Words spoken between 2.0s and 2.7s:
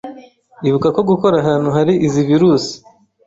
izi virus